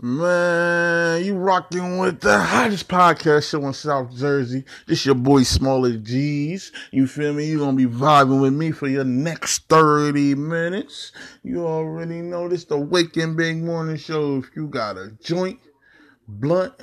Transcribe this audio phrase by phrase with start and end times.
[0.00, 4.62] Man, you rocking with the hottest podcast show in South Jersey.
[4.86, 6.70] This your boy Smaller G's.
[6.92, 7.46] You feel me?
[7.46, 11.10] You gonna be vibing with me for your next 30 minutes.
[11.42, 14.36] You already know this the Wake and Bake Morning Show.
[14.36, 15.58] If you got a joint,
[16.28, 16.74] blunt,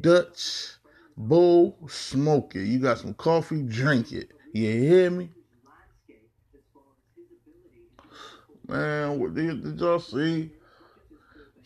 [0.00, 0.76] Dutch,
[1.16, 2.66] bowl, smoke it.
[2.66, 4.30] You got some coffee, drink it.
[4.52, 5.30] You hear me?
[8.68, 10.52] Man, what did y'all see?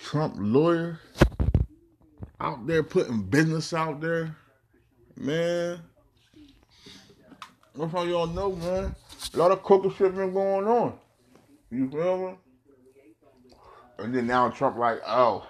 [0.02, 0.98] Trump lawyer
[2.40, 4.34] out there putting business out there,
[5.16, 5.80] man.
[7.74, 8.94] That's how y'all know, man.
[9.34, 10.98] A lot of crooked shit been going on.
[11.70, 12.34] You feel me?
[13.98, 15.46] And then now Trump like, oh,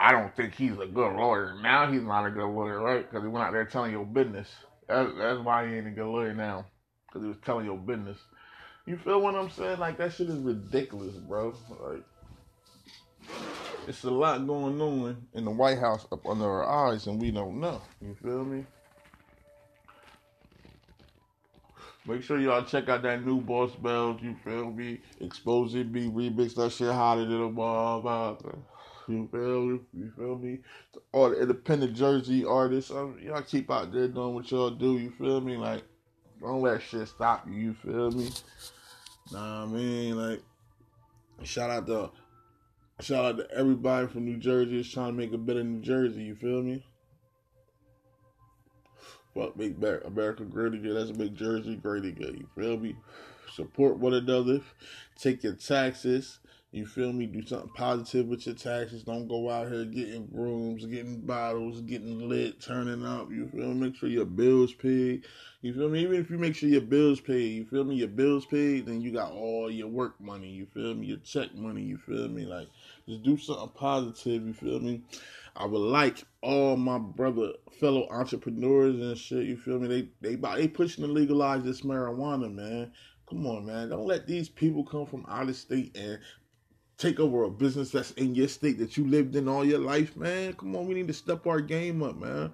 [0.00, 1.56] I don't think he's a good lawyer.
[1.60, 3.08] Now he's not a good lawyer, right?
[3.08, 4.48] Because he went out there telling your business.
[4.88, 6.64] That's, that's why he ain't a good lawyer now.
[7.06, 8.18] Because he was telling your business.
[8.86, 9.80] You feel what I'm saying?
[9.80, 11.54] Like that shit is ridiculous, bro.
[11.68, 12.04] Like
[13.86, 17.30] it's a lot going on in the White House up under our eyes, and we
[17.30, 17.80] don't know.
[18.00, 18.64] You feel me?
[22.06, 24.22] Make sure y'all check out that new Boss Bells.
[24.22, 25.00] You feel me?
[25.20, 28.58] Expose it, be remix that shit hotter than a motherfucker.
[29.08, 29.80] You feel me?
[29.94, 30.58] You feel me?
[31.12, 34.98] All the independent Jersey artists, um, y'all keep out there doing what y'all do.
[34.98, 35.56] You feel me?
[35.56, 35.82] Like,
[36.40, 37.54] don't let shit stop you.
[37.54, 38.30] You feel me?
[39.32, 40.42] Nah, I mean, like,
[41.42, 42.10] shout out to
[43.00, 46.22] Shout out to everybody from New Jersey that's trying to make a better New Jersey.
[46.22, 46.84] You feel me?
[49.34, 50.94] Fuck, make America great again.
[50.94, 52.38] Let's make Jersey great again.
[52.38, 52.96] You feel me?
[53.54, 54.60] Support one another.
[55.16, 56.40] Take your taxes.
[56.70, 57.24] You feel me?
[57.24, 59.02] Do something positive with your taxes.
[59.02, 63.30] Don't go out here getting rooms, getting bottles, getting lit, turning up.
[63.30, 63.86] You feel me?
[63.86, 65.24] Make sure your bills paid.
[65.62, 66.02] You feel me?
[66.02, 67.94] Even if you make sure your bills paid, you feel me?
[67.94, 70.48] Your bills paid, then you got all your work money.
[70.48, 71.06] You feel me?
[71.06, 71.80] Your check money.
[71.80, 72.44] You feel me?
[72.44, 72.68] Like
[73.08, 74.46] just do something positive.
[74.46, 75.00] You feel me?
[75.56, 79.46] I would like all my brother fellow entrepreneurs and shit.
[79.46, 79.88] You feel me?
[79.88, 82.92] They they they pushing to legalize this marijuana, man.
[83.28, 83.88] Come on, man.
[83.88, 86.18] Don't let these people come from out of state and
[86.98, 90.16] take over a business that's in your state that you lived in all your life,
[90.16, 90.52] man.
[90.54, 92.52] Come on, we need to step our game up, man.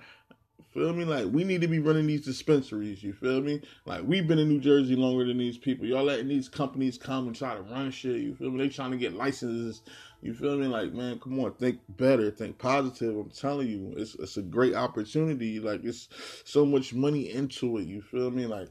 [0.75, 1.05] Feel me?
[1.05, 3.03] Like we need to be running these dispensaries.
[3.03, 3.63] You feel me?
[3.87, 5.87] Like we've been in New Jersey longer than these people.
[5.87, 8.21] Y'all letting these companies come and try to run shit.
[8.21, 8.59] You feel me?
[8.59, 9.83] They trying to get licenses.
[10.21, 10.67] You feel me?
[10.67, 13.17] Like man, come on, think better, think positive.
[13.17, 15.61] I'm telling you, it's it's a great opportunity.
[15.61, 16.09] Like it's
[16.45, 17.87] so much money into it.
[17.87, 18.47] You feel me?
[18.47, 18.69] Like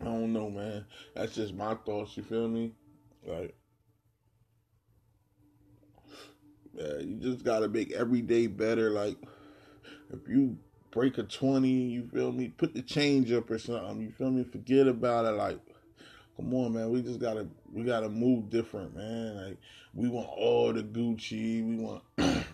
[0.00, 0.86] I don't know, man.
[1.14, 2.16] That's just my thoughts.
[2.16, 2.72] You feel me?
[3.26, 3.54] Like
[6.82, 8.90] yeah, you just gotta make every day better.
[8.90, 9.16] Like
[10.12, 10.56] if you
[10.90, 12.48] break a 20, you feel me?
[12.48, 14.44] Put the change up or something, you feel me?
[14.44, 15.36] Forget about it.
[15.36, 15.58] Like,
[16.36, 16.90] come on, man.
[16.90, 19.36] We just gotta we gotta move different, man.
[19.36, 19.58] Like
[19.94, 22.02] we want all the Gucci, we want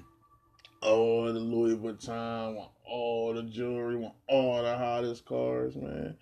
[0.83, 6.16] all the Louis Vuitton, want all the jewelry, want all the hottest cars, man.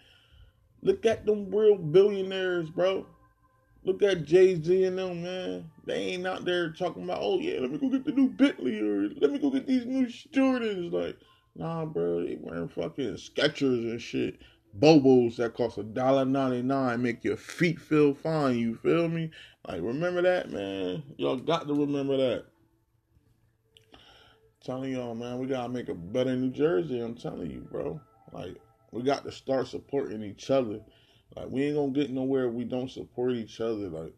[0.82, 3.06] Look at them real billionaires, bro.
[3.86, 5.70] Look at Jay Z and them, man.
[5.86, 8.80] They ain't out there talking about, oh yeah, let me go get the new Bentley
[8.80, 10.92] or let me go get these new Jordans.
[10.92, 11.16] Like,
[11.58, 14.38] Nah, bro, they wearing fucking Skechers and shit.
[14.78, 18.58] Bobos that cost a dollar ninety nine make your feet feel fine.
[18.58, 19.30] You feel me?
[19.66, 21.02] Like remember that, man.
[21.16, 22.44] Y'all got to remember that.
[23.94, 24.00] I'm
[24.62, 27.00] telling y'all, man, we gotta make a better New Jersey.
[27.00, 27.98] I'm telling you, bro.
[28.32, 28.56] Like
[28.90, 30.80] we got to start supporting each other.
[31.36, 33.88] Like we ain't gonna get nowhere we don't support each other.
[33.88, 34.14] Like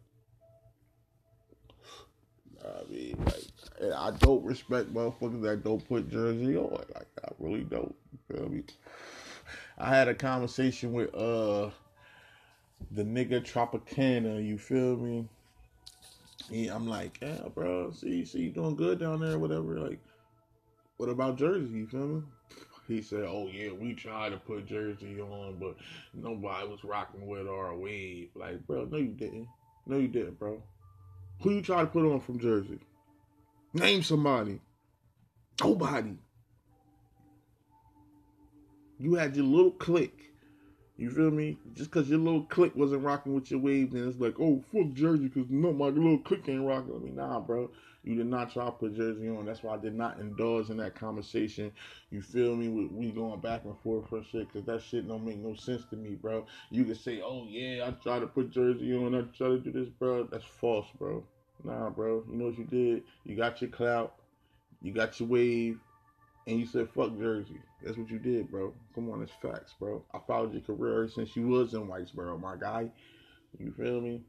[2.65, 6.71] I mean, like I don't respect motherfuckers that don't put jersey on.
[6.71, 7.93] Like I really don't.
[8.11, 8.63] You feel me?
[9.77, 11.69] I had a conversation with uh
[12.91, 14.45] the nigga Tropicana.
[14.45, 15.27] You feel me?
[16.49, 17.91] Yeah, I'm like, yeah, bro.
[17.91, 19.79] See, see, you doing good down there, whatever.
[19.79, 19.99] Like,
[20.97, 21.69] what about Jersey?
[21.69, 22.23] You feel me?
[22.89, 25.75] He said, "Oh yeah, we tried to put Jersey on, but
[26.13, 29.47] nobody was rocking with our wave." Like, bro, no, you didn't.
[29.85, 30.61] No, you didn't, bro.
[31.41, 32.79] Who you try to put on from Jersey?
[33.73, 34.59] Name somebody.
[35.61, 36.17] Nobody.
[38.97, 40.33] You had your little clique.
[40.97, 41.57] You feel me?
[41.75, 44.91] Just because your little clique wasn't rocking with your wave, then it's like, oh, fuck
[44.93, 47.11] Jersey because no, my little clique ain't rocking with me.
[47.11, 47.69] Nah, bro.
[48.09, 49.45] You did not try to put Jersey on.
[49.45, 51.71] That's why I did not indulge in that conversation.
[52.09, 52.67] You feel me?
[52.67, 55.83] We, we going back and forth for shit because that shit don't make no sense
[55.91, 56.47] to me, bro.
[56.71, 59.13] You can say, oh, yeah, I tried to put Jersey on.
[59.13, 60.23] I tried to do this, bro.
[60.23, 61.23] That's false, bro.
[61.63, 62.23] Nah, bro.
[62.27, 63.03] You know what you did?
[63.25, 64.15] You got your clout,
[64.81, 65.79] you got your wave,
[66.47, 67.61] and you said fuck Jersey.
[67.83, 68.73] That's what you did, bro.
[68.95, 70.03] Come on, it's facts, bro.
[70.15, 72.89] I followed your career since you was in Whitesboro, my guy.
[73.59, 74.23] You feel me?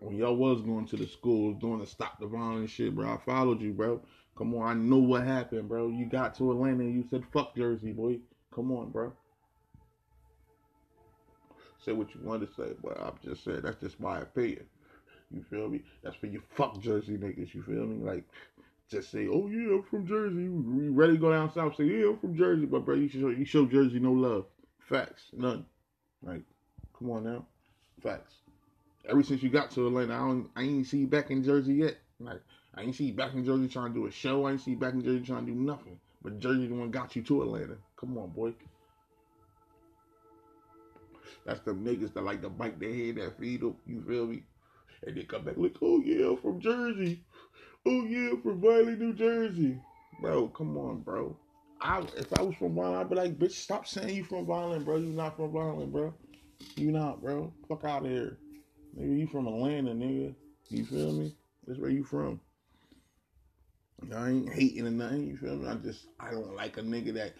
[0.00, 3.12] When y'all was going to the schools doing the stop the violence shit, bro.
[3.12, 4.00] I followed you, bro.
[4.36, 5.88] Come on, I know what happened, bro.
[5.88, 8.18] You got to Atlanta and you said fuck Jersey, boy.
[8.54, 9.12] Come on, bro.
[11.84, 14.64] Say what you want to say, but I'm just saying that's just my opinion.
[15.30, 15.82] You feel me?
[16.02, 17.54] That's for you fuck Jersey niggas.
[17.54, 18.04] You feel me?
[18.04, 18.24] Like,
[18.90, 20.42] just say, oh yeah, I'm from Jersey.
[20.42, 21.76] You ready to go down south?
[21.76, 24.46] Say, yeah, I'm from Jersey, but bro, you show you show Jersey no love.
[24.88, 25.64] Facts, none.
[26.22, 26.42] Like,
[26.98, 27.46] come on now,
[28.02, 28.34] facts.
[29.08, 31.74] Ever since you got to Atlanta, I don't, I ain't see you back in Jersey
[31.74, 31.96] yet.
[32.18, 32.40] Like,
[32.74, 34.46] I ain't see you back in Jersey trying to do a show.
[34.46, 35.98] I ain't see you back in Jersey trying to do nothing.
[36.22, 37.76] But Jersey the one got you to Atlanta.
[37.96, 38.52] Come on, boy.
[41.46, 43.76] That's the niggas that like to bite their head that feed them.
[43.86, 44.42] You feel me?
[45.06, 47.24] And they come back like, oh yeah, from Jersey.
[47.86, 49.80] Oh yeah, from Wiley, New Jersey.
[50.20, 51.34] Bro, come on, bro.
[51.80, 54.84] I if I was from Violent, I'd be like, bitch, stop saying you from Violent,
[54.84, 54.96] bro.
[54.96, 56.12] You not from Violent, bro.
[56.76, 57.52] You not, bro.
[57.68, 58.36] Fuck out of here.
[58.98, 60.34] Nigga, you from Atlanta, nigga.
[60.68, 61.34] You feel me?
[61.66, 62.40] That's where you from.
[64.14, 65.68] I ain't hating or nothing, you feel me?
[65.68, 67.34] I just I don't like a nigga that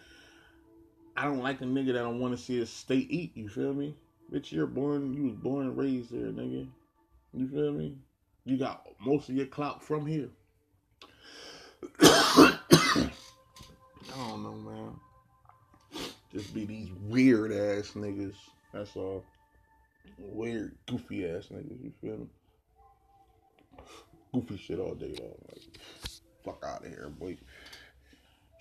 [1.17, 3.95] I don't like a nigga that want to see a state eat, you feel me?
[4.31, 6.67] Bitch, you're born you was born and raised there, nigga.
[7.33, 7.97] You feel me?
[8.45, 10.29] You got most of your clout from here.
[12.01, 12.59] I
[14.15, 14.99] don't know, man.
[16.31, 18.35] Just be these weird ass niggas.
[18.73, 19.23] That's all.
[20.23, 21.83] Weird, goofy ass niggas.
[21.83, 22.27] You feel me?
[24.33, 25.35] Goofy shit all day long.
[25.49, 25.61] Like,
[26.43, 27.37] fuck out of here, boy.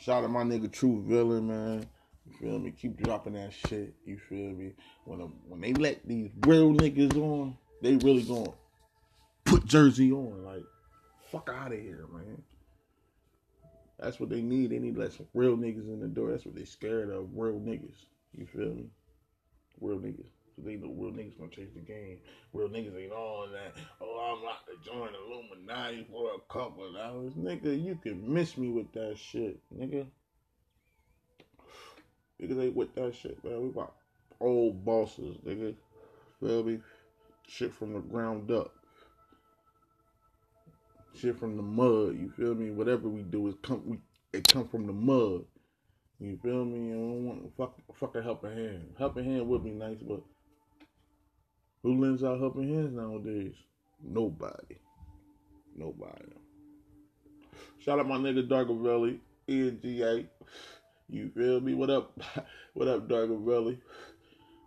[0.01, 1.87] Shout out my nigga True Villain, man.
[2.27, 2.71] You feel me?
[2.71, 3.95] Keep dropping that shit.
[4.05, 4.73] You feel me?
[5.05, 8.53] When when they let these real niggas on, they really gonna
[9.45, 10.45] put Jersey on.
[10.45, 10.65] Like,
[11.31, 12.43] fuck out of here, man.
[13.99, 14.71] That's what they need.
[14.71, 16.31] They need some real niggas in the door.
[16.31, 17.29] That's what they scared of.
[17.35, 18.07] Real niggas.
[18.33, 18.87] You feel me?
[19.81, 20.31] Real niggas.
[20.65, 22.19] They know real niggas gonna change the game.
[22.53, 23.77] Real niggas ain't on that.
[24.01, 27.33] Oh, I'm about to join Illuminati for a couple of hours.
[27.35, 30.07] Nigga, you can miss me with that shit, nigga.
[32.41, 33.63] Niggas ain't with that shit, man.
[33.63, 33.93] We got
[34.41, 35.75] old bosses, nigga.
[36.41, 36.81] Feel me?
[37.47, 38.73] Shit from the ground up
[41.21, 42.19] shit from the mud.
[42.19, 42.71] You feel me?
[42.71, 43.99] Whatever we do is come we
[44.33, 45.45] it come from the mud.
[46.19, 46.91] You feel me?
[46.91, 48.95] I don't want fuck fuck a helping hand.
[48.99, 50.23] Helping hand would be nice, but
[51.83, 53.55] who lends out helping hands nowadays?
[54.03, 54.79] Nobody.
[55.77, 56.33] Nobody.
[57.79, 59.19] Shout out my nigga Dargavelli,
[59.49, 60.27] ENGA.
[61.09, 61.75] You feel me?
[61.75, 62.21] What up?
[62.73, 63.79] What up, Dargavelli?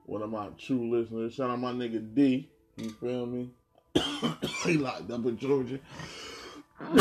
[0.05, 1.35] One of my true listeners.
[1.35, 2.49] Shout out my nigga D.
[2.75, 3.49] You feel me?
[4.65, 5.79] he locked up in Georgia.
[6.93, 6.99] you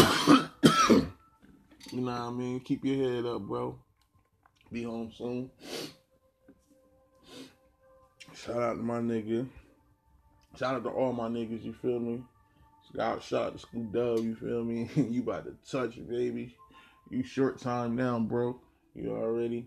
[2.01, 2.61] know what I mean?
[2.61, 3.77] Keep your head up, bro.
[4.71, 5.51] Be home soon.
[8.35, 9.49] Shout out to my nigga.
[10.59, 12.23] Shout out to all my niggas, you feel me?
[12.95, 14.91] Shout, out to School Dub, you feel me?
[14.97, 16.55] you about to touch it, baby.
[17.11, 18.61] You short time down, bro.
[18.95, 19.67] You already.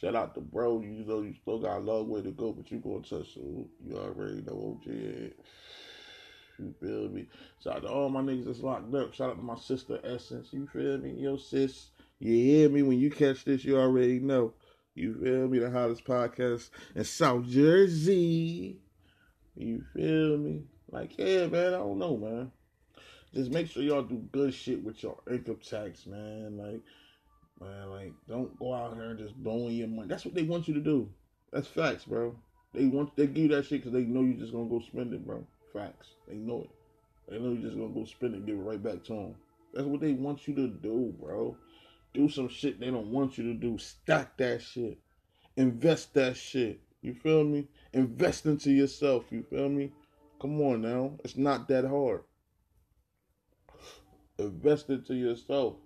[0.00, 0.80] Shout out to bro.
[0.80, 3.68] You know you still got a long way to go, but you gonna touch soon.
[3.84, 5.32] You already know OJ.
[6.58, 7.28] You feel me?
[7.62, 9.14] Shout out to all my niggas that's locked up.
[9.14, 10.48] Shout out to my sister Essence.
[10.52, 11.14] You feel me?
[11.18, 11.90] Yo, sis.
[12.18, 12.82] You hear me?
[12.82, 14.54] When you catch this, you already know.
[14.94, 15.58] You feel me?
[15.58, 18.78] The hottest podcast in South Jersey.
[19.56, 20.64] You feel me?
[20.90, 22.52] Like, yeah, man, I don't know, man.
[23.34, 26.58] Just make sure y'all do good shit with your income tax, man.
[26.58, 26.82] Like,
[27.58, 30.08] man, like, don't go out here and just blowing your money.
[30.08, 31.08] That's what they want you to do.
[31.52, 32.36] That's facts, bro.
[32.74, 35.14] They want they give you that shit because they know you're just gonna go spend
[35.14, 35.46] it, bro.
[35.72, 36.08] Facts.
[36.28, 36.70] They know it.
[37.28, 39.34] They know you're just gonna go spend it give it right back to them.
[39.72, 41.56] That's what they want you to do, bro.
[42.14, 43.78] Do some shit they don't want you to do.
[43.78, 44.98] Stack that shit.
[45.56, 46.80] Invest that shit.
[47.00, 47.68] You feel me?
[47.92, 49.24] Invest into yourself.
[49.30, 49.92] You feel me?
[50.40, 51.18] Come on now.
[51.24, 52.22] It's not that hard.
[54.38, 55.76] Invest into yourself.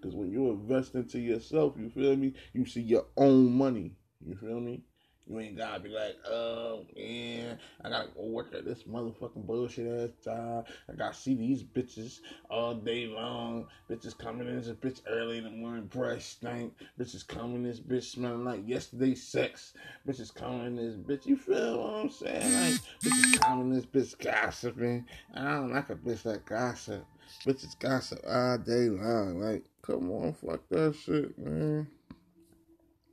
[0.00, 2.34] Because when you invest into yourself, you feel me?
[2.52, 3.92] You see your own money.
[4.24, 4.82] You feel me?
[5.28, 9.86] You ain't gotta be like, oh, man, I gotta go work at this motherfucking bullshit
[9.86, 10.66] ass job.
[10.88, 13.66] I gotta see these bitches all day long.
[13.90, 16.74] Bitches coming in this bitch early in the morning, breath stink.
[16.98, 19.72] Bitches coming in this bitch smelling like yesterday's sex.
[20.08, 22.52] Bitches coming in this bitch, you feel what I'm saying?
[22.54, 25.06] Like, bitches coming in this bitch gossiping.
[25.34, 27.04] I don't like a bitch that gossip.
[27.44, 29.40] Bitches gossip all day long.
[29.40, 31.88] Like, come on, fuck that shit, man.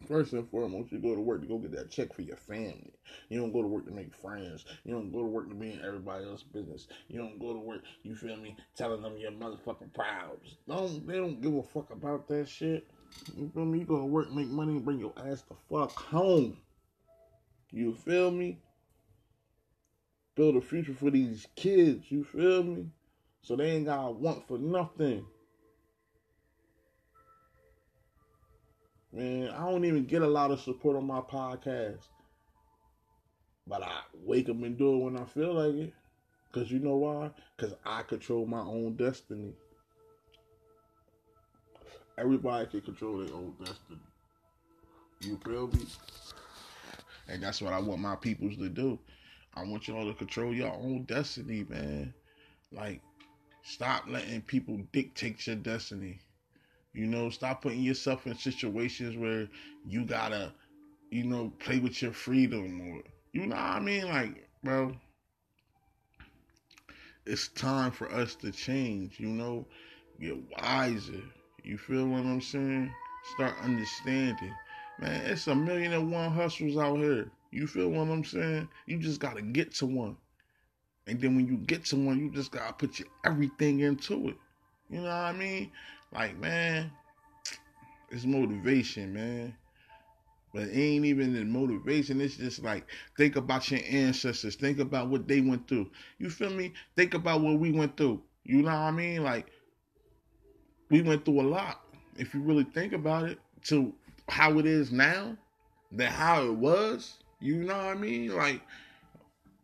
[0.08, 2.94] First and foremost, you go to work to go get that check for your family.
[3.30, 4.66] You don't go to work to make friends.
[4.84, 6.88] You don't go to work to be in everybody else's business.
[7.08, 10.58] You don't go to work, you feel me, telling them your motherfucking problems.
[10.68, 12.88] Don't they don't give a fuck about that shit.
[13.38, 13.80] You feel me?
[13.80, 16.58] You go to work, make money, and bring your ass the fuck home.
[17.72, 18.60] You feel me?
[20.36, 22.12] build a future for these kids.
[22.12, 22.88] You feel me?
[23.42, 25.26] So they ain't got want for nothing.
[29.14, 32.08] Man, I don't even get a lot of support on my podcast.
[33.68, 35.94] But I wake up and do it when I feel like it.
[36.52, 37.30] Because you know why?
[37.56, 39.54] Because I control my own destiny.
[42.18, 44.00] Everybody can control their own destiny.
[45.22, 45.86] You feel me?
[47.28, 49.00] And that's what I want my peoples to do.
[49.56, 52.14] I want y'all to control your own destiny, man.
[52.72, 53.02] Like,
[53.64, 56.20] stop letting people dictate your destiny.
[56.94, 59.48] You know, stop putting yourself in situations where
[59.88, 60.54] you gotta,
[61.10, 64.08] you know, play with your freedom or you know what I mean?
[64.08, 64.96] Like, bro,
[67.26, 69.66] it's time for us to change, you know,
[70.20, 71.24] get wiser.
[71.64, 72.94] You feel what I'm saying?
[73.36, 74.54] Start understanding.
[75.00, 77.32] Man, it's a million and one hustles out here.
[77.52, 78.68] You feel what I'm saying?
[78.86, 80.18] You just gotta get to one.
[81.08, 84.38] And then when you get to one, you just gotta put your everything into it.
[84.90, 85.72] You know what I mean?
[86.14, 86.92] Like, man,
[88.10, 89.56] it's motivation, man.
[90.54, 92.22] But it ain't even the motivation.
[92.22, 92.86] It's just like
[93.18, 94.56] think about your ancestors.
[94.56, 95.90] Think about what they went through.
[96.20, 96.74] You feel me?
[96.96, 98.22] Think about what we went through.
[98.44, 99.24] You know what I mean?
[99.24, 99.48] Like
[100.92, 101.82] we went through a lot.
[102.18, 103.94] If you really think about it, to
[104.30, 105.36] how it is now,
[105.92, 107.18] than how it was.
[107.40, 108.36] You know what I mean?
[108.36, 108.62] Like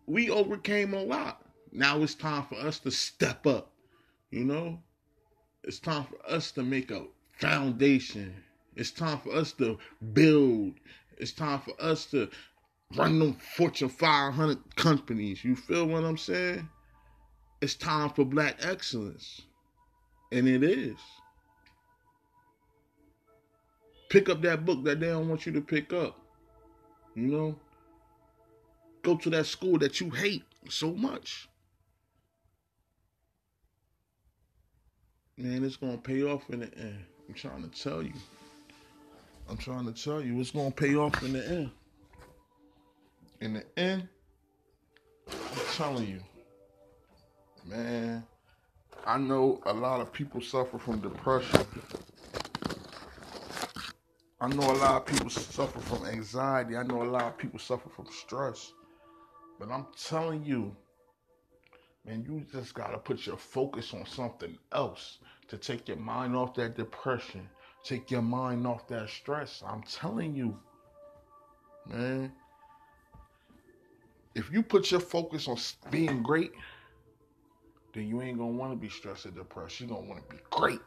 [0.08, 1.44] we overcame a lot.
[1.72, 3.72] Now it's time for us to step up.
[4.32, 4.80] You know,
[5.64, 7.04] it's time for us to make a
[7.38, 8.34] foundation.
[8.76, 9.78] It's time for us to
[10.14, 10.74] build.
[11.18, 12.30] It's time for us to
[12.96, 15.44] run them Fortune 500 companies.
[15.44, 16.68] You feel what I'm saying?
[17.62, 19.42] It's time for black excellence.
[20.32, 20.98] And it is.
[24.10, 26.18] Pick up that book that they don't want you to pick up.
[27.16, 27.56] You know?
[29.04, 31.50] Go to that school that you hate so much.
[35.40, 37.00] Man, it's gonna pay off in the end.
[37.30, 38.12] I'm trying to tell you.
[39.50, 41.72] I'm trying to tell you, it's gonna pay off in the end.
[43.40, 44.10] In the end,
[45.30, 46.20] I'm telling you,
[47.66, 48.22] man.
[49.08, 51.66] I know a lot of people suffer from depression.
[54.42, 56.76] I know a lot of people suffer from anxiety.
[56.76, 58.74] I know a lot of people suffer from stress.
[59.58, 60.76] But I'm telling you,
[62.10, 66.56] man, you just gotta put your focus on something else to take your mind off
[66.56, 67.48] that depression,
[67.84, 69.62] take your mind off that stress.
[69.66, 70.58] I'm telling you,
[71.86, 72.32] man.
[74.36, 75.58] If you put your focus on
[75.92, 76.52] being great,
[77.94, 79.80] then you ain't gonna wanna be stressed or depressed.
[79.80, 80.80] You're gonna wanna be great.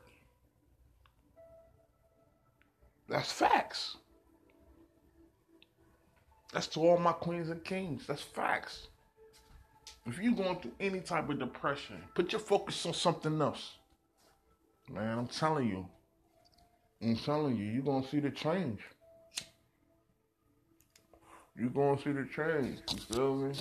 [3.09, 3.97] That's facts.
[6.52, 8.07] That's to all my queens and kings.
[8.07, 8.88] That's facts.
[10.06, 13.76] If you're going through any type of depression, put your focus on something else.
[14.90, 15.87] Man, I'm telling you.
[17.00, 18.80] I'm telling you, you're going to see the change.
[21.56, 22.78] You're going to see the change.
[22.90, 23.54] You feel me?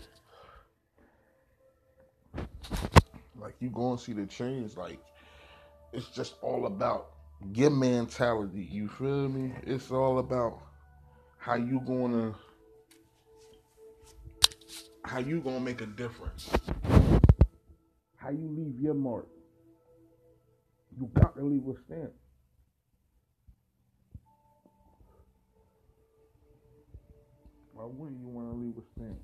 [3.39, 4.77] Like, you're going to see the change.
[4.77, 4.99] Like,
[5.93, 7.11] it's just all about
[7.53, 8.67] your mentality.
[8.71, 9.53] You feel me?
[9.63, 10.59] It's all about
[11.37, 12.35] how you going to
[15.11, 16.49] how you gonna make a difference?
[18.15, 19.27] How you leave your mark?
[20.97, 22.13] You got to leave a stamp.
[27.73, 29.19] Why wouldn't you want to leave a stamp?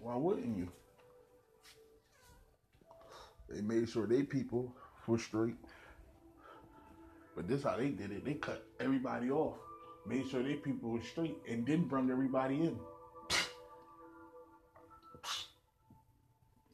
[0.00, 0.68] Why wouldn't you?
[3.48, 5.56] They made sure they people were straight.
[7.40, 8.22] But this how they did it.
[8.22, 9.56] They cut everybody off,
[10.06, 12.78] made sure their people were straight, and then brought everybody in.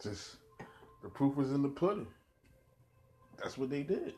[0.02, 0.38] Just
[1.04, 2.08] the proof was in the pudding.
[3.40, 4.14] That's what they did.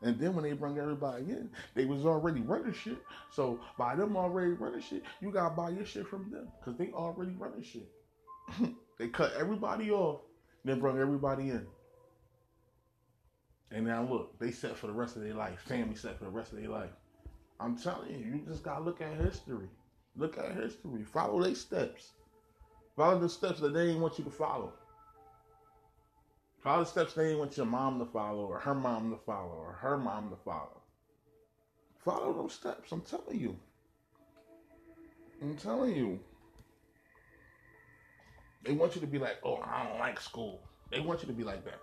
[0.00, 2.96] And then when they brought everybody in, they was already running shit.
[3.30, 6.90] So by them already running shit, you gotta buy your shit from them because they
[6.92, 7.90] already running shit.
[8.98, 10.22] they cut everybody off,
[10.64, 11.66] then brought everybody in.
[13.70, 15.60] And now look, they set for the rest of their life.
[15.60, 16.90] Family set for the rest of their life.
[17.60, 19.68] I'm telling you, you just gotta look at history.
[20.16, 21.04] Look at history.
[21.04, 22.12] Follow their steps.
[22.96, 24.72] Follow the steps that they want you to follow.
[26.58, 29.72] Follow the steps they want your mom to follow, or her mom to follow, or
[29.74, 30.82] her mom to follow.
[31.98, 32.90] Follow those steps.
[32.90, 33.56] I'm telling you.
[35.40, 36.18] I'm telling you.
[38.64, 40.60] They want you to be like, oh, I don't like school.
[40.90, 41.80] They want you to be like that.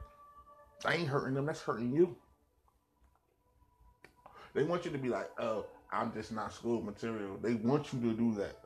[0.83, 1.45] I ain't hurting them.
[1.45, 2.15] That's hurting you.
[4.53, 7.37] They want you to be like, oh, I'm just not school material.
[7.41, 8.57] They want you to do that.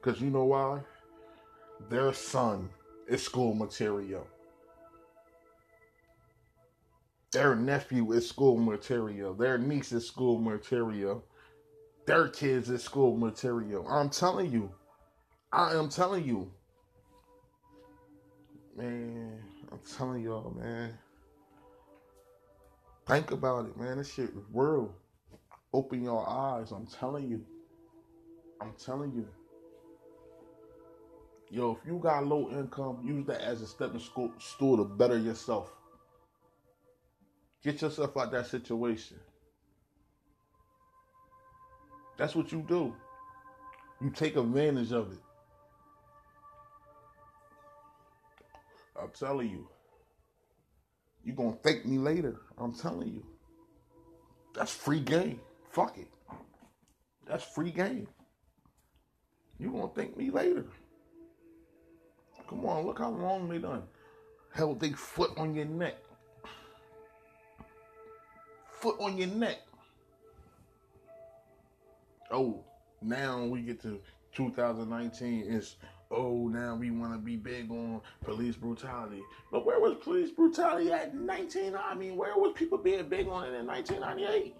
[0.00, 0.80] Because you know why?
[1.88, 2.68] Their son
[3.08, 4.26] is school material.
[7.32, 9.34] Their nephew is school material.
[9.34, 11.24] Their niece is school material.
[12.06, 13.86] Their kids is school material.
[13.88, 14.70] I'm telling you.
[15.52, 16.50] I am telling you.
[18.76, 19.40] Man,
[19.70, 20.92] I'm telling y'all, man.
[23.10, 23.98] Think about it, man.
[23.98, 24.94] This shit is real.
[25.72, 26.70] Open your eyes.
[26.70, 27.44] I'm telling you.
[28.60, 29.26] I'm telling you.
[31.50, 34.00] Yo, if you got low income, use that as a stepping
[34.38, 35.72] stool to better yourself.
[37.64, 39.18] Get yourself out of that situation.
[42.16, 42.94] That's what you do.
[44.00, 45.18] You take advantage of it.
[49.02, 49.66] I'm telling you.
[51.24, 52.40] You're going to thank me later.
[52.58, 53.24] I'm telling you.
[54.54, 55.40] That's free game.
[55.70, 56.08] Fuck it.
[57.26, 58.08] That's free game.
[59.58, 60.64] You're going to thank me later.
[62.48, 63.84] Come on, look how long they done.
[64.52, 65.96] Held they foot on your neck.
[68.80, 69.58] Foot on your neck.
[72.32, 72.64] Oh,
[73.02, 74.00] now we get to
[74.34, 75.44] 2019.
[75.46, 75.76] It's
[76.10, 79.22] oh, now we want to be big on police brutality.
[79.52, 81.76] But where was police brutality at 19?
[81.76, 84.56] I mean, where was people being big on it in 1998?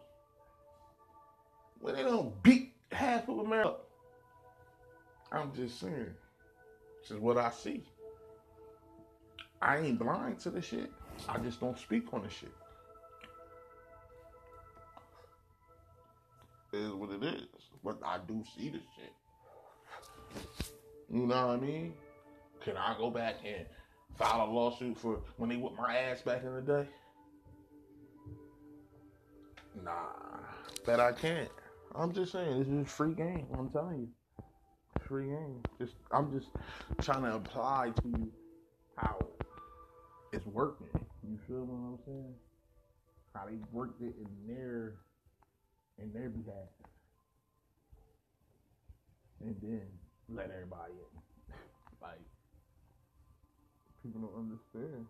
[1.81, 3.77] When they don't beat half of America.
[5.33, 6.15] I'm just saying.
[7.03, 7.85] This is what I see.
[9.63, 10.91] I ain't blind to the shit.
[11.29, 12.53] I just don't speak on the shit.
[16.73, 17.47] It is what it is.
[17.85, 19.13] But I do see the shit.
[21.13, 21.95] You know what I mean?
[22.63, 23.67] Can I go back and
[24.17, 26.89] file a lawsuit for when they whipped my ass back in the day?
[29.83, 29.93] Nah,
[30.87, 31.49] that I can't.
[31.95, 33.47] I'm just saying, this is free game.
[33.59, 34.09] I'm telling you
[35.11, 35.63] free game.
[35.81, 36.51] Just I'm just
[37.01, 38.31] trying to apply to you
[38.97, 39.19] how
[40.33, 40.87] it's working.
[41.29, 42.35] You feel what I'm saying?
[43.35, 44.95] How they worked it in their
[45.99, 46.69] in their behalf.
[49.41, 49.87] And then
[50.35, 51.55] let everybody in.
[52.03, 52.23] like
[54.03, 55.07] people don't understand.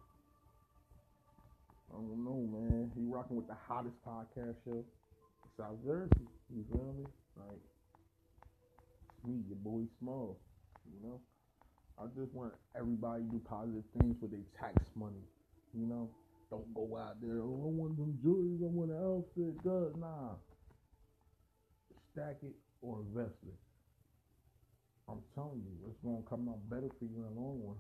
[1.91, 2.91] I don't know, man.
[2.95, 4.85] He rocking with the hottest podcast show,
[5.59, 6.29] South Jersey.
[6.55, 7.05] You feel me?
[7.37, 7.61] Like
[9.27, 10.39] me, your boy Small.
[10.87, 11.21] You know,
[11.99, 15.23] I just want everybody to do positive things with their tax money.
[15.75, 16.11] You know,
[16.51, 17.39] don't go out there.
[17.43, 18.59] Oh, I want some jewelry.
[18.63, 19.63] I want an outfit.
[19.63, 20.35] Good, nah.
[22.13, 23.55] Stack it or invest it.
[25.11, 27.77] I'm telling you, it's gonna come out better for you in the long run.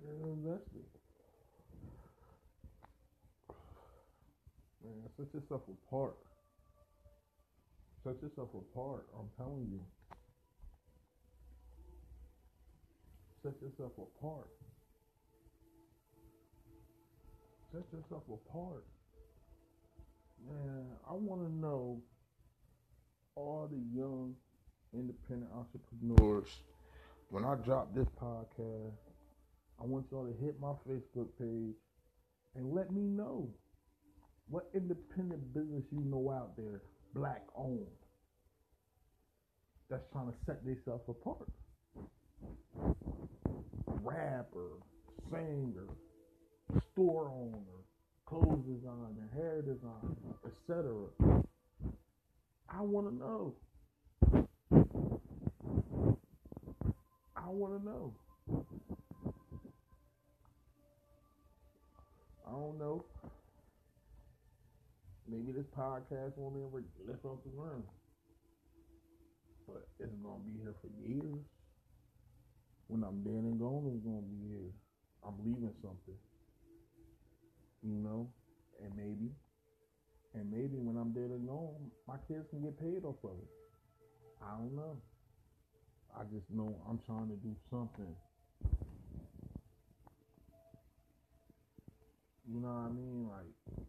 [0.00, 0.36] It or.
[4.82, 6.16] Man, set yourself apart.
[8.04, 9.06] Set yourself apart.
[9.18, 9.80] I'm telling you.
[13.42, 14.48] Set yourself apart.
[17.72, 18.84] Set yourself apart.
[20.46, 22.02] Man, I want to know
[23.34, 24.34] all the young
[24.92, 26.48] independent entrepreneurs.
[27.28, 28.92] When I drop this podcast,
[29.80, 31.76] I want y'all to hit my Facebook page
[32.56, 33.48] and let me know
[34.48, 36.82] what independent business you know out there
[37.14, 37.86] black owned
[39.88, 41.48] that's trying to set themselves apart.
[44.02, 44.78] Rapper,
[45.30, 45.88] singer,
[46.92, 47.80] store owner,
[48.26, 50.16] clothes designer, hair designer,
[50.46, 51.44] etc.
[52.72, 53.56] I want to know.
[57.36, 58.14] I want to know.
[62.46, 63.04] I don't know.
[65.28, 67.84] Maybe this podcast won't ever lift off the ground.
[69.66, 71.44] But it's gonna be here for years.
[72.86, 74.70] When I'm dead and gone, it's gonna be here.
[75.26, 76.18] I'm leaving something.
[77.82, 78.32] You know?
[78.82, 79.32] And maybe
[80.34, 83.50] and maybe when I'm dead and gone, my kids can get paid off of it.
[84.42, 84.96] I don't know.
[86.16, 88.14] I just know I'm trying to do something.
[92.52, 93.28] You know what I mean?
[93.28, 93.86] Like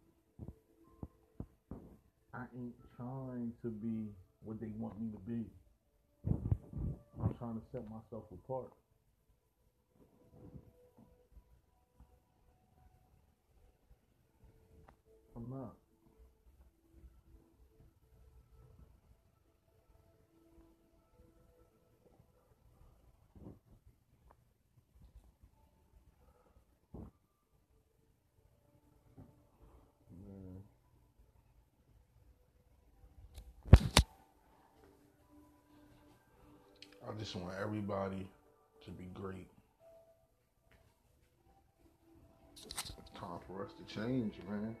[2.34, 4.08] I ain't trying to be
[4.42, 5.44] what they want me to be.
[7.22, 8.72] I'm trying to set myself apart.
[15.36, 15.74] I'm not.
[30.26, 30.62] Man.
[37.12, 38.26] I just want everybody
[38.84, 39.46] to be great.
[42.54, 44.74] It's time for us to change, man.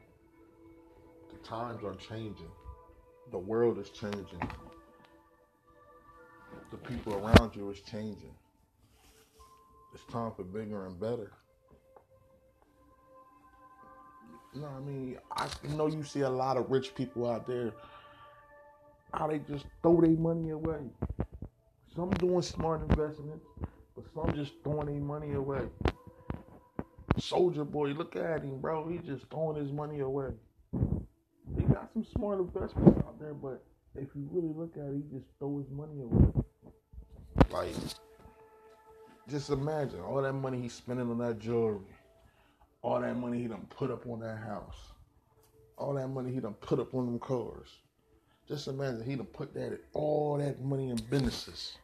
[1.30, 2.50] The times are changing.
[3.32, 4.40] The world is changing.
[6.70, 8.34] The people around you is changing.
[9.92, 11.32] It's time for bigger and better.
[14.54, 15.18] You know what I mean?
[15.36, 17.72] I know you see a lot of rich people out there
[19.12, 20.80] how they just throw their money away.
[21.94, 23.44] Some doing smart investments,
[23.94, 25.68] but some just throwing their money away.
[27.18, 28.88] Soulja Boy, look at him, bro.
[28.88, 30.30] He just throwing his money away.
[31.56, 33.62] He got some smart investments out there, but
[33.94, 36.32] if you really look at it, he just throw his money away.
[37.50, 37.74] Like,
[39.28, 41.80] just imagine all that money he's spending on that jewelry,
[42.80, 44.78] all that money he done put up on that house,
[45.76, 47.68] all that money he done put up on them cars.
[48.48, 51.76] Just imagine he done put that all that money in businesses.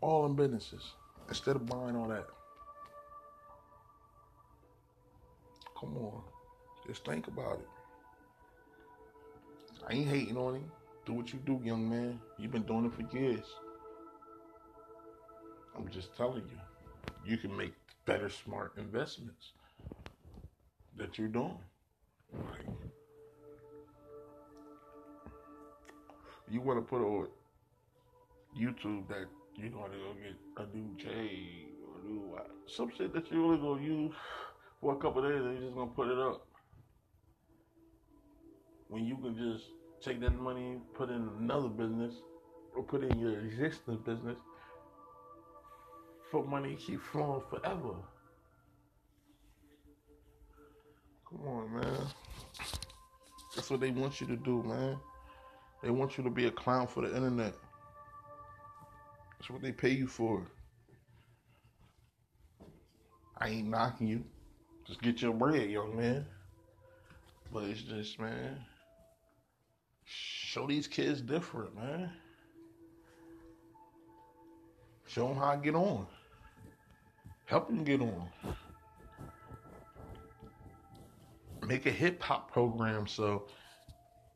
[0.00, 0.92] All in businesses.
[1.28, 2.26] Instead of buying all that.
[5.78, 6.22] Come on.
[6.86, 7.68] Just think about it.
[9.88, 10.70] I ain't hating on him.
[11.06, 12.20] Do what you do, young man.
[12.38, 13.44] You've been doing it for years.
[15.76, 16.58] I'm just telling you.
[17.24, 17.72] You can make
[18.04, 19.52] better, smart investments
[20.96, 21.58] that you're doing.
[22.32, 22.66] Like,
[26.50, 27.28] you want to put on
[28.58, 29.26] YouTube that
[29.58, 31.08] you're going to go get a new J
[31.84, 34.12] or a new what, some shit that you only to use
[34.80, 36.46] for a couple days and you're just going to put it up.
[38.88, 39.64] When you can just
[40.02, 42.14] take that money, put in another business,
[42.74, 44.36] or put in your existing business
[46.30, 47.94] for money keep flowing forever.
[51.28, 52.06] Come on, man.
[53.54, 54.98] That's what they want you to do, man.
[55.82, 57.54] They want you to be a clown for the internet.
[59.48, 60.42] That's what they pay you for.
[63.38, 64.22] I ain't knocking you.
[64.86, 66.26] Just get your bread, young man.
[67.50, 68.58] But it's just, man,
[70.04, 72.10] show these kids different, man.
[75.06, 76.06] Show them how to get on.
[77.46, 78.28] Help them get on.
[81.66, 83.46] Make a hip hop program so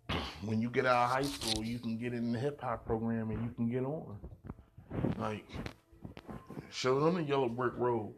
[0.47, 3.31] when you get out of high school, you can get in the hip hop program
[3.31, 4.17] and you can get on.
[5.19, 5.45] Like,
[6.71, 8.15] show them the yellow brick road.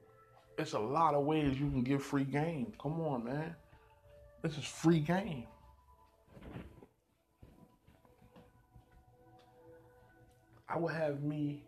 [0.57, 2.73] It's a lot of ways you can get free game.
[2.81, 3.55] Come on, man.
[4.43, 5.47] This is free game.
[10.69, 11.63] I would have me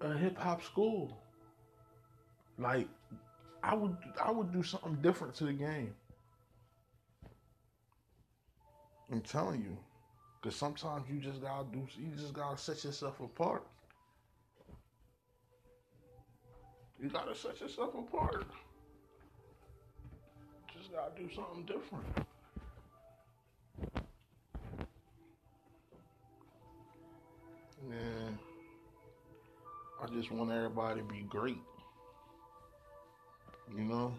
[0.00, 1.16] a hip hop school.
[2.58, 2.88] Like,
[3.62, 5.94] I would I would do something different to the game.
[9.10, 9.76] I'm telling you.
[10.42, 13.66] Cause sometimes you just gotta do you just gotta set yourself apart.
[16.98, 18.46] You gotta set yourself apart.
[20.74, 22.04] Just gotta do something different.
[27.86, 28.38] Man,
[30.02, 31.58] I just want everybody to be great.
[33.76, 34.14] You know?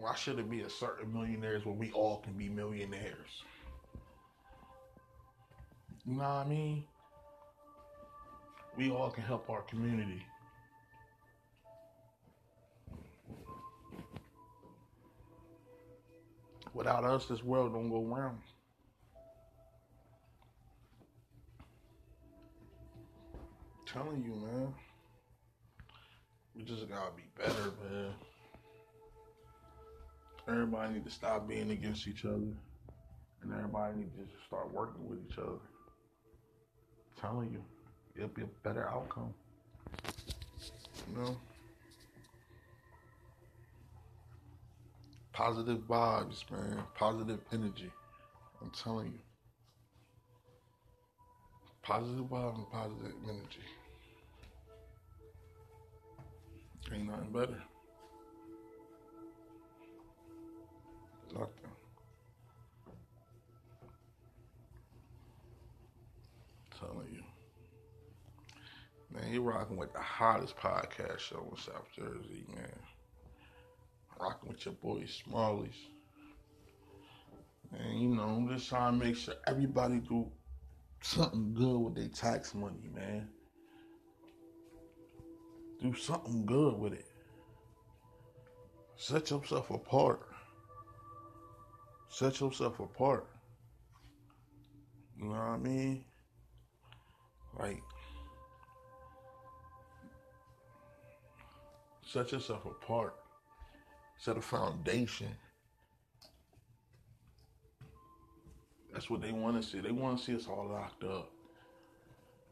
[0.00, 3.44] Why should it be a certain millionaires where we all can be millionaires?
[6.06, 6.84] You know what I mean?
[8.78, 10.24] We all can help our community.
[16.72, 18.38] Without us, this world don't go round.
[23.78, 24.72] I'm telling you, man.
[26.56, 28.14] We just gotta be better, man.
[30.50, 32.56] Everybody need to stop being against each other.
[33.42, 35.52] And everybody need to just start working with each other.
[35.52, 37.62] I'm telling you,
[38.16, 39.32] it'll be a better outcome.
[41.08, 41.36] You know?
[45.32, 46.82] Positive vibes, man.
[46.96, 47.90] Positive energy.
[48.60, 49.20] I'm telling you.
[51.82, 53.64] Positive vibes and positive energy.
[56.92, 57.62] Ain't nothing better.
[61.32, 61.70] Nothing.
[66.80, 67.22] telling you.
[69.12, 72.78] Man, you're rocking with the hottest podcast show in South Jersey, man.
[74.20, 75.74] Rocking with your boy Smallies.
[77.78, 80.30] And you know, I'm just trying to make sure everybody do
[81.02, 83.28] something good with their tax money, man.
[85.80, 87.06] Do something good with it.
[88.96, 90.29] Set yourself apart.
[92.10, 93.26] Set yourself apart.
[95.16, 96.04] You know what I mean?
[97.58, 97.82] Like,
[102.04, 103.14] set yourself apart.
[104.18, 105.28] Set a foundation.
[108.92, 109.78] That's what they want to see.
[109.78, 111.30] They want to see us all locked up.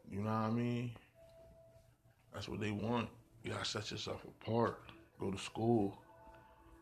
[0.09, 0.91] You know what I mean?
[2.33, 3.09] That's what they want.
[3.43, 4.79] You gotta set yourself apart.
[5.19, 5.97] Go to school.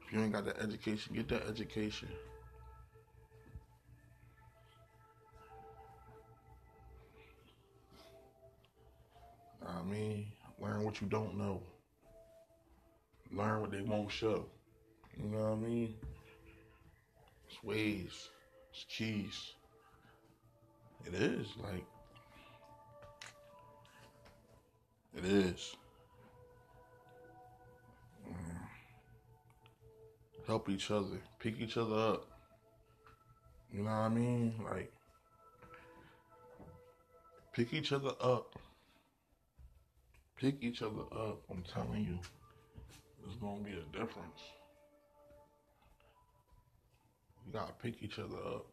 [0.05, 2.09] If you ain't got that education, get that education.
[9.87, 11.61] Mean, learn what you don't know.
[13.31, 14.45] Learn what they won't show.
[15.17, 15.95] You know what I mean?
[17.49, 18.29] It's ways,
[18.71, 19.53] it's keys.
[21.05, 21.85] It is like,
[25.15, 25.75] it is.
[28.27, 28.33] Mm.
[30.45, 32.27] Help each other, pick each other up.
[33.73, 34.53] You know what I mean?
[34.63, 34.91] Like,
[37.53, 38.56] pick each other up.
[40.39, 41.41] Pick each other up.
[41.49, 42.19] I'm telling you,
[43.19, 44.39] there's gonna be a difference.
[47.45, 48.67] You gotta pick each other up.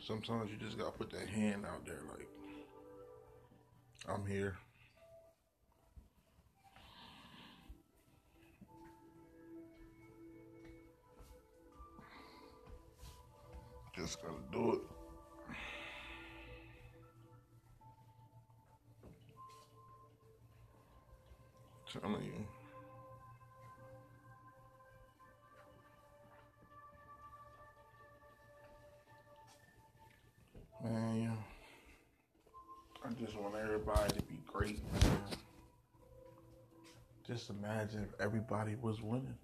[0.00, 2.28] Sometimes you just gotta put that hand out there, like,
[4.08, 4.56] I'm here.
[13.94, 15.03] Just gotta do it.
[33.86, 35.18] Everybody to be great, man.
[37.26, 39.34] Just imagine if everybody was winning.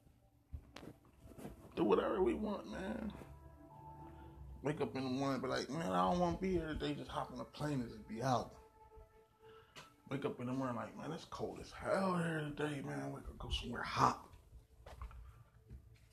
[1.76, 3.12] Do whatever we want, man.
[4.62, 6.94] Wake up in the morning, be like, man, I don't want to be here today.
[6.94, 8.52] Just hop on a plane and just be out.
[10.10, 13.12] Wake up in the morning like, man, it's cold as hell here today, man.
[13.12, 14.20] We could go somewhere hot.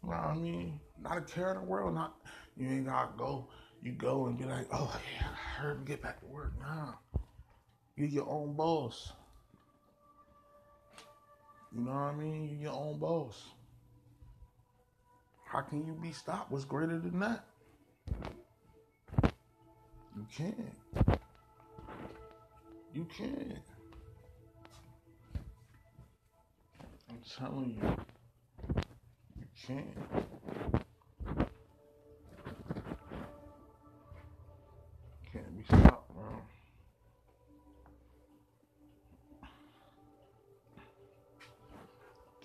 [0.03, 0.79] You know what I mean?
[1.01, 1.93] Not a care in the world.
[1.93, 2.15] Not
[2.55, 3.49] you ain't gotta go.
[3.81, 6.53] You go and be like, oh yeah, I heard get back to work.
[6.59, 6.93] Nah,
[7.97, 9.11] you your own boss.
[11.73, 12.47] You know what I mean?
[12.47, 13.43] You're your own boss.
[15.45, 16.51] How can you be stopped?
[16.51, 17.43] What's greater than that?
[20.15, 21.19] You can't.
[22.93, 23.59] You can't.
[27.09, 28.83] I'm telling you,
[29.39, 30.26] you can't.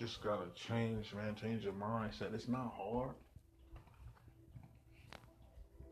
[0.03, 1.33] Just gotta change, man.
[1.33, 2.33] Change your mindset.
[2.33, 3.15] It's not hard.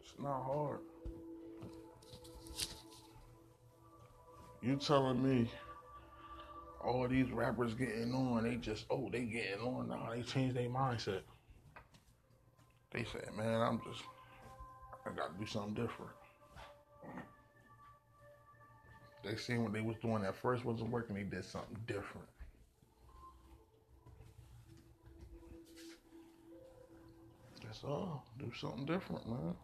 [0.02, 0.80] It's not hard.
[4.62, 5.50] You telling me
[6.84, 10.10] all these rappers getting on, they just, oh, they getting on now.
[10.13, 11.21] They changed their mindset.
[12.91, 14.04] They said, man, I'm just,
[15.06, 16.12] I gotta do something different.
[19.24, 22.28] They seen what they was doing at first wasn't working, they did something different.
[27.71, 28.25] That's all.
[28.38, 29.55] Do something different, man.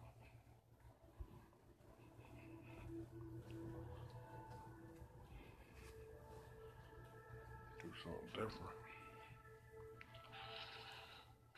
[7.84, 8.54] Do something different.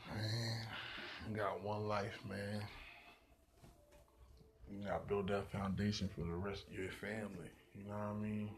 [0.07, 0.67] Man,
[1.29, 2.63] you got one life, man.
[4.71, 7.51] You gotta build that foundation for the rest of your family.
[7.75, 8.49] You know what I mean?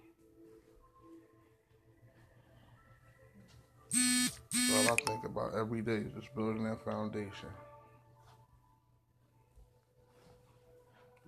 [4.78, 7.50] All I think about every day is just building that foundation.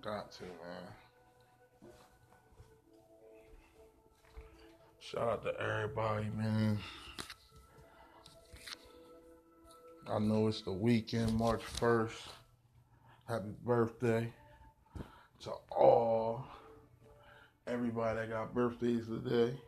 [0.04, 1.90] Got to, man.
[5.00, 6.78] Shout out to everybody, man.
[10.06, 12.12] I know it's the weekend, March 1st.
[13.26, 14.30] Happy birthday
[15.44, 16.44] to all
[17.66, 19.58] everybody that got birthdays today.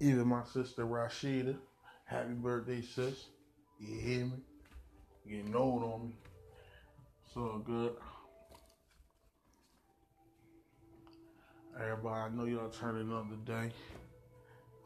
[0.00, 1.56] Even my sister Rashida.
[2.04, 3.26] Happy birthday, sis.
[3.78, 4.42] You hear me?
[5.24, 6.14] You getting old on me.
[7.32, 7.94] So good.
[11.80, 13.70] Everybody, I know y'all turning up today.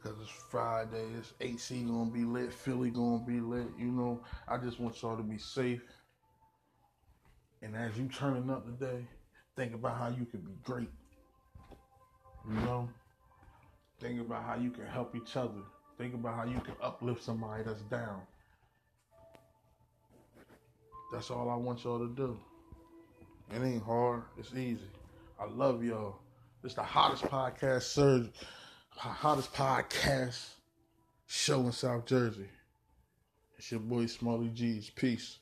[0.02, 3.68] Cause it's Friday, it's AC gonna be lit, Philly gonna be lit.
[3.78, 5.80] You know, I just want y'all to be safe.
[7.62, 9.06] And as you turning up today,
[9.56, 10.90] think about how you can be great.
[12.46, 12.90] You know,
[14.00, 15.62] think about how you can help each other.
[15.96, 18.20] Think about how you can uplift somebody that's down.
[21.12, 22.38] That's all I want y'all to do.
[23.54, 24.24] It ain't hard.
[24.36, 24.90] It's easy.
[25.40, 26.21] I love y'all.
[26.64, 28.28] It's the hottest podcast, sir.
[28.90, 30.50] Hottest podcast
[31.26, 32.48] show in South Jersey.
[33.58, 34.88] It's your boy Smalley G's.
[34.90, 35.38] Peace.